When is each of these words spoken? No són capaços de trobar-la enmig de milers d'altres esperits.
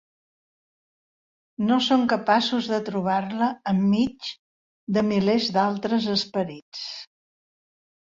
No 1.67 1.77
són 1.89 2.07
capaços 2.15 2.71
de 2.73 2.81
trobar-la 2.89 3.51
enmig 3.75 4.33
de 4.99 5.07
milers 5.13 5.55
d'altres 5.61 6.13
esperits. 6.19 6.87